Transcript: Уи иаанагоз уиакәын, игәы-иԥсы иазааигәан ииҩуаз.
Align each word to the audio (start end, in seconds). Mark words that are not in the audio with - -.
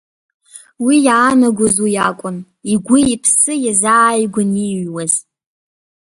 Уи 0.85 0.95
иаанагоз 1.07 1.75
уиакәын, 1.83 2.37
игәы-иԥсы 2.71 3.53
иазааигәан 3.65 4.51
ииҩуаз. 4.65 5.13